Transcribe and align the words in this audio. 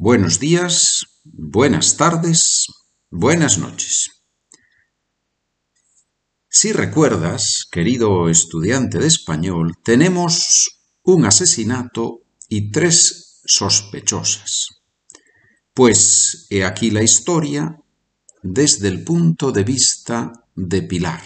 buenos 0.00 0.40
días, 0.40 1.04
buenas 1.24 1.98
tardes, 1.98 2.68
buenas 3.10 3.58
noches. 3.58 4.22
Si 6.48 6.72
recuerdas, 6.72 7.66
querido 7.70 8.30
estudiante 8.30 8.98
de 8.98 9.06
español, 9.06 9.74
tenemos 9.84 10.86
un 11.02 11.26
asesinato 11.26 12.22
y 12.48 12.70
tres 12.70 13.42
sospechosas. 13.44 14.68
Pues 15.74 16.46
he 16.48 16.64
aquí 16.64 16.90
la 16.90 17.02
historia 17.02 17.78
desde 18.42 18.88
el 18.88 19.04
punto 19.04 19.52
de 19.52 19.64
vista 19.64 20.32
de 20.56 20.80
Pilar. 20.80 21.22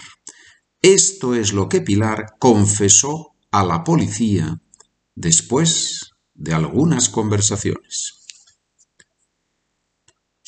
Esto 0.82 1.36
es 1.36 1.52
lo 1.52 1.68
que 1.68 1.80
Pilar 1.80 2.34
confesó 2.41 3.36
a 3.52 3.62
la 3.62 3.84
policía 3.84 4.61
después 5.14 6.11
de 6.34 6.54
algunas 6.54 7.09
conversaciones. 7.09 8.23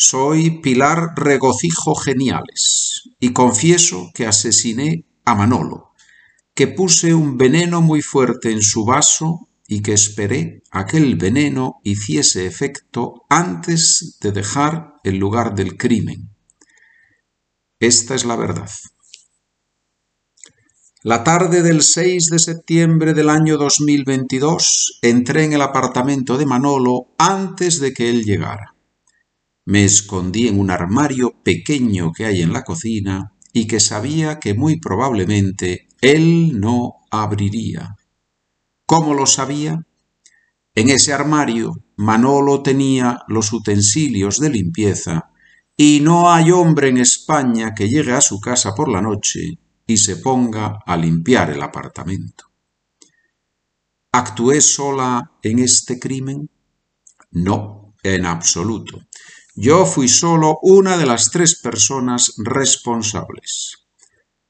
Soy 0.09 0.61
Pilar 0.61 1.15
Regocijo 1.17 1.97
Geniales 1.97 3.11
y 3.19 3.33
confieso 3.33 4.13
que 4.15 4.25
asesiné 4.25 5.05
a 5.25 5.35
Manolo, 5.35 5.95
que 6.55 6.69
puse 6.69 7.13
un 7.13 7.37
veneno 7.37 7.81
muy 7.81 8.03
fuerte 8.03 8.53
en 8.53 8.63
su 8.63 8.85
vaso 8.85 9.49
y 9.67 9.83
que 9.83 9.95
esperé 9.95 10.63
que 10.89 10.99
el 10.99 11.17
veneno 11.17 11.81
hiciese 11.83 12.47
efecto 12.47 13.25
antes 13.29 14.17
de 14.21 14.31
dejar 14.31 14.95
el 15.03 15.17
lugar 15.17 15.57
del 15.57 15.77
crimen. 15.77 16.31
Esta 17.81 18.15
es 18.15 18.25
la 18.25 18.37
verdad. 18.37 18.71
La 21.03 21.25
tarde 21.25 21.65
del 21.65 21.83
6 21.83 22.27
de 22.27 22.39
septiembre 22.39 23.13
del 23.13 23.29
año 23.29 23.59
2022 23.59 25.01
entré 25.03 25.43
en 25.43 25.55
el 25.55 25.63
apartamento 25.63 26.39
de 26.39 26.47
Manolo 26.47 27.09
antes 27.19 27.81
de 27.81 27.93
que 27.93 28.09
él 28.09 28.23
llegara. 28.23 28.76
Me 29.67 29.85
escondí 29.85 30.47
en 30.47 30.61
un 30.61 30.71
armario 30.71 31.43
pequeño 31.43 32.13
que 32.13 32.25
hay 32.25 32.41
en 32.41 32.53
la 32.53 32.63
cocina 32.63 33.33
y 33.53 33.67
que 33.67 33.81
sabía 33.81 34.39
que 34.39 34.55
muy 34.55 34.79
probablemente 34.79 35.89
él 36.01 36.61
no 36.61 36.95
abriría. 37.11 37.97
¿Cómo 38.87 39.13
lo 39.13 39.27
sabía? 39.27 39.85
En 40.77 40.89
ese 40.89 41.13
armario 41.13 41.75
Manolo 41.97 42.63
tenía 42.63 43.23
los 43.27 43.53
utensilios 43.53 44.39
de 44.39 44.51
limpieza 44.51 45.31
y 45.77 45.99
no 46.01 46.31
hay 46.31 46.53
hombre 46.53 46.89
en 46.89 46.99
España 46.99 47.75
que 47.75 47.89
llegue 47.89 48.13
a 48.13 48.21
su 48.21 48.39
casa 48.39 48.73
por 48.73 48.89
la 48.89 49.03
noche 49.03 49.59
y 49.85 49.97
se 49.97 50.17
ponga 50.17 50.79
a 50.87 50.97
limpiar 50.97 51.51
el 51.51 51.63
apartamento. 51.63 52.45
¿Actué 54.13 54.61
sola 54.61 55.33
en 55.43 55.59
este 55.59 55.99
crimen? 55.99 56.49
No, 57.33 57.95
en 58.03 58.27
absoluto. 58.27 59.01
Yo 59.59 59.87
fui 59.87 60.07
solo 60.07 60.59
una 60.61 60.99
de 60.99 61.07
las 61.07 61.31
tres 61.31 61.55
personas 61.55 62.35
responsables. 62.37 63.87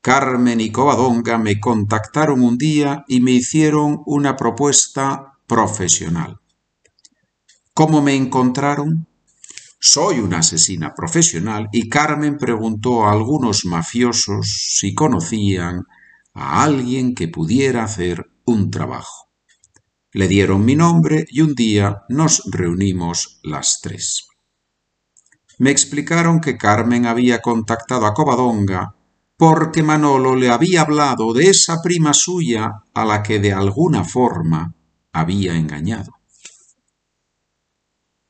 Carmen 0.00 0.60
y 0.60 0.72
Covadonga 0.72 1.38
me 1.38 1.60
contactaron 1.60 2.42
un 2.42 2.58
día 2.58 3.04
y 3.06 3.20
me 3.20 3.30
hicieron 3.30 4.02
una 4.04 4.36
propuesta 4.36 5.38
profesional. 5.46 6.40
¿Cómo 7.72 8.02
me 8.02 8.16
encontraron? 8.16 9.06
Soy 9.78 10.18
una 10.18 10.38
asesina 10.38 10.92
profesional 10.92 11.68
y 11.70 11.88
Carmen 11.88 12.36
preguntó 12.36 13.06
a 13.06 13.12
algunos 13.12 13.64
mafiosos 13.64 14.74
si 14.76 14.92
conocían 14.92 15.84
a 16.34 16.64
alguien 16.64 17.14
que 17.14 17.28
pudiera 17.28 17.84
hacer 17.84 18.26
un 18.44 18.72
trabajo. 18.72 19.30
Le 20.10 20.26
dieron 20.26 20.64
mi 20.64 20.74
nombre 20.74 21.26
y 21.30 21.42
un 21.42 21.54
día 21.54 22.02
nos 22.08 22.42
reunimos 22.50 23.38
las 23.44 23.78
tres. 23.80 24.26
Me 25.58 25.70
explicaron 25.70 26.40
que 26.40 26.56
Carmen 26.56 27.06
había 27.06 27.40
contactado 27.40 28.06
a 28.06 28.14
Covadonga 28.14 28.94
porque 29.36 29.82
Manolo 29.82 30.34
le 30.34 30.50
había 30.50 30.82
hablado 30.82 31.32
de 31.32 31.48
esa 31.50 31.82
prima 31.82 32.14
suya 32.14 32.82
a 32.94 33.04
la 33.04 33.22
que 33.22 33.38
de 33.38 33.52
alguna 33.52 34.04
forma 34.04 34.74
había 35.12 35.54
engañado. 35.56 36.12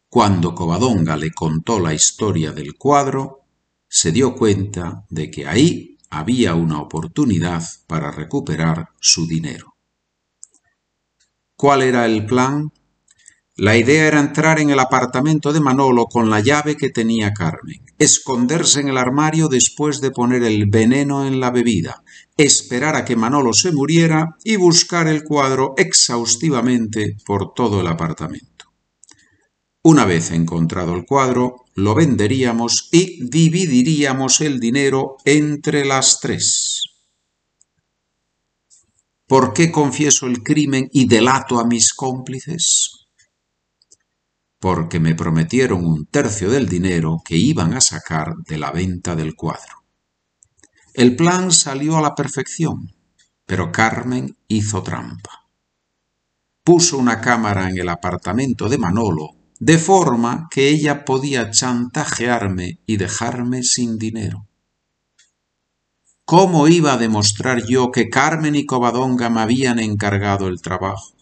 Cuando 0.08 0.54
Covadonga 0.54 1.16
le 1.16 1.30
contó 1.32 1.78
la 1.78 1.94
historia 1.94 2.52
del 2.52 2.74
cuadro, 2.74 3.42
se 3.88 4.12
dio 4.12 4.34
cuenta 4.34 5.04
de 5.10 5.30
que 5.30 5.46
ahí 5.46 5.98
había 6.10 6.54
una 6.54 6.80
oportunidad 6.80 7.62
para 7.86 8.10
recuperar 8.10 8.88
su 9.00 9.26
dinero. 9.26 9.76
¿Cuál 11.56 11.82
era 11.82 12.06
el 12.06 12.26
plan? 12.26 12.72
La 13.58 13.74
idea 13.78 14.06
era 14.06 14.20
entrar 14.20 14.60
en 14.60 14.68
el 14.68 14.78
apartamento 14.78 15.50
de 15.50 15.60
Manolo 15.60 16.08
con 16.08 16.28
la 16.28 16.40
llave 16.40 16.76
que 16.76 16.90
tenía 16.90 17.32
Carmen, 17.32 17.82
esconderse 17.98 18.80
en 18.80 18.88
el 18.88 18.98
armario 18.98 19.48
después 19.48 20.02
de 20.02 20.10
poner 20.10 20.42
el 20.42 20.66
veneno 20.66 21.26
en 21.26 21.40
la 21.40 21.50
bebida, 21.50 22.04
esperar 22.36 22.96
a 22.96 23.06
que 23.06 23.16
Manolo 23.16 23.54
se 23.54 23.72
muriera 23.72 24.36
y 24.44 24.56
buscar 24.56 25.08
el 25.08 25.24
cuadro 25.24 25.72
exhaustivamente 25.78 27.16
por 27.24 27.54
todo 27.54 27.80
el 27.80 27.86
apartamento. 27.86 28.66
Una 29.82 30.04
vez 30.04 30.32
encontrado 30.32 30.94
el 30.94 31.06
cuadro, 31.06 31.64
lo 31.74 31.94
venderíamos 31.94 32.90
y 32.92 33.26
dividiríamos 33.26 34.42
el 34.42 34.60
dinero 34.60 35.16
entre 35.24 35.86
las 35.86 36.20
tres. 36.20 36.82
¿Por 39.26 39.54
qué 39.54 39.72
confieso 39.72 40.26
el 40.26 40.42
crimen 40.42 40.90
y 40.92 41.06
delato 41.06 41.58
a 41.58 41.66
mis 41.66 41.94
cómplices? 41.94 42.95
Porque 44.58 45.00
me 45.00 45.14
prometieron 45.14 45.84
un 45.84 46.06
tercio 46.06 46.50
del 46.50 46.68
dinero 46.68 47.18
que 47.24 47.36
iban 47.36 47.74
a 47.74 47.80
sacar 47.80 48.34
de 48.46 48.58
la 48.58 48.70
venta 48.70 49.14
del 49.14 49.34
cuadro. 49.34 49.84
El 50.94 51.14
plan 51.14 51.52
salió 51.52 51.98
a 51.98 52.02
la 52.02 52.14
perfección, 52.14 52.94
pero 53.44 53.70
Carmen 53.70 54.36
hizo 54.48 54.82
trampa. 54.82 55.48
Puso 56.64 56.98
una 56.98 57.20
cámara 57.20 57.68
en 57.68 57.78
el 57.78 57.88
apartamento 57.88 58.68
de 58.68 58.78
Manolo, 58.78 59.36
de 59.60 59.78
forma 59.78 60.48
que 60.50 60.68
ella 60.68 61.04
podía 61.04 61.50
chantajearme 61.50 62.80
y 62.86 62.96
dejarme 62.96 63.62
sin 63.62 63.98
dinero. 63.98 64.48
¿Cómo 66.24 66.66
iba 66.66 66.94
a 66.94 66.98
demostrar 66.98 67.64
yo 67.66 67.92
que 67.92 68.08
Carmen 68.08 68.56
y 68.56 68.66
Covadonga 68.66 69.30
me 69.30 69.42
habían 69.42 69.78
encargado 69.78 70.48
el 70.48 70.60
trabajo? 70.60 71.14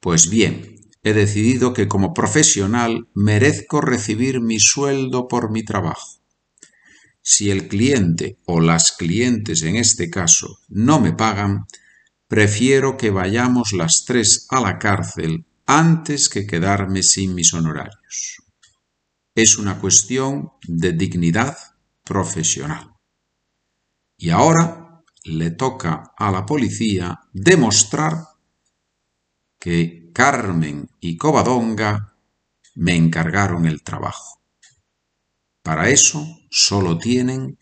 Pues 0.00 0.28
bien, 0.28 0.79
he 1.02 1.12
decidido 1.12 1.72
que 1.72 1.88
como 1.88 2.12
profesional 2.12 3.08
merezco 3.14 3.80
recibir 3.80 4.40
mi 4.40 4.58
sueldo 4.60 5.28
por 5.28 5.50
mi 5.50 5.64
trabajo. 5.64 6.20
Si 7.22 7.50
el 7.50 7.68
cliente 7.68 8.38
o 8.46 8.60
las 8.60 8.92
clientes 8.92 9.62
en 9.62 9.76
este 9.76 10.10
caso 10.10 10.58
no 10.68 11.00
me 11.00 11.12
pagan, 11.12 11.66
prefiero 12.28 12.96
que 12.96 13.10
vayamos 13.10 13.72
las 13.72 14.04
tres 14.06 14.46
a 14.50 14.60
la 14.60 14.78
cárcel 14.78 15.46
antes 15.66 16.28
que 16.28 16.46
quedarme 16.46 17.02
sin 17.02 17.34
mis 17.34 17.54
honorarios. 17.54 18.42
Es 19.34 19.58
una 19.58 19.78
cuestión 19.78 20.50
de 20.66 20.92
dignidad 20.92 21.56
profesional. 22.04 22.94
Y 24.16 24.30
ahora 24.30 25.02
le 25.24 25.50
toca 25.50 26.12
a 26.16 26.30
la 26.30 26.44
policía 26.46 27.20
demostrar 27.32 28.24
que 29.58 29.99
Carmen 30.12 30.90
y 31.00 31.16
Covadonga 31.16 32.14
me 32.74 32.94
encargaron 32.96 33.66
el 33.66 33.82
trabajo. 33.82 34.40
Para 35.62 35.88
eso 35.88 36.24
solo 36.50 36.98
tienen 36.98 37.58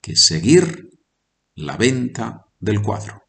que 0.00 0.16
seguir 0.16 0.90
la 1.54 1.76
venta 1.76 2.46
del 2.60 2.80
cuadro. 2.80 3.27